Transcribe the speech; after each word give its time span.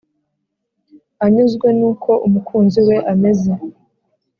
anyuzwe 1.25 1.67
n’uko 1.79 2.11
umukunzi 2.27 2.79
we 2.87 2.97
ameze. 3.11 3.51